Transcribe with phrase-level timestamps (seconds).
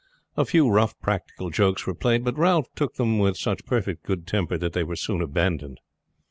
[0.35, 4.25] A few rough practical jokes were played; but Ralph took them with such perfect good
[4.25, 5.79] temper that they were soon abandoned.